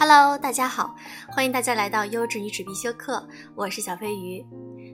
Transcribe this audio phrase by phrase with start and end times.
[0.00, 0.94] Hello，大家好，
[1.28, 3.20] 欢迎大家来到优质女子必修课，
[3.56, 4.46] 我是小飞鱼。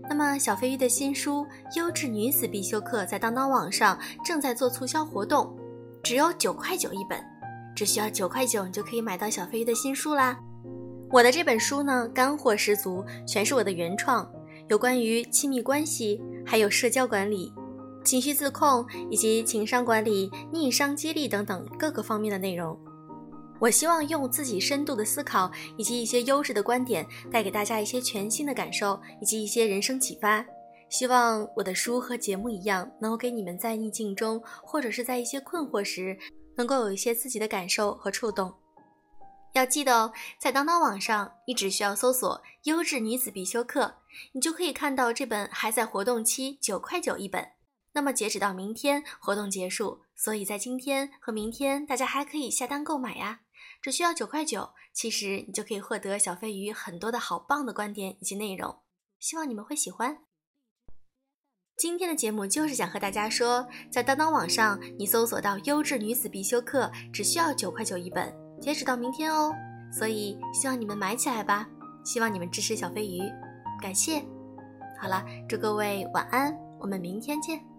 [0.08, 1.46] 那么小飞鱼的新书
[1.76, 5.54] 《优质女子必修课》在当当网上正在做促销活动，
[6.02, 7.22] 只有九块九一本，
[7.76, 10.38] 只需要九块九，你就可以买到小飞鱼的新书啦。
[11.10, 14.26] 我的这本书呢，干货十足，全是我的原创，
[14.68, 17.52] 有关于亲密关系，还有社交管理、
[18.02, 22.74] 情绪自控以及情商管理、逆商激励等等各个方面的内容。
[23.64, 30.44] 我希望用自己深度的思考以及一些优质的观点，带给大家一些全新的感受以及一些人生启发。
[30.90, 36.14] 希望我的书和节目一样，能够给你们在逆境中或者是在一些困惑时，
[36.58, 38.52] 能够有一些自己的感受和触动。
[39.54, 43.94] 要记得哦，在当当网上，你只需要搜索“优质女子必修课”，
[44.34, 47.42] 你就可以看到这本还在活动期，九块九一本。
[47.94, 53.40] 那么截止到明天，活动结束，所以在今天和明天，大家还可以下单购买呀。
[53.84, 58.78] 只需要九块九，其实你就可以获得小飞鱼很多的好棒的观点以及内容，
[59.20, 60.20] 希望你们会喜欢。
[61.76, 69.52] 今天的节目就是想和大家说，在当当网上你搜索到优质女子必修课，只需要九块九一本，截止到明天哦，
[69.92, 71.68] 所以希望你们买起来吧，
[72.06, 73.20] 希望你们支持小飞鱼，
[73.82, 74.24] 感谢。
[74.98, 77.73] 好了，祝各位晚安，我们明天见。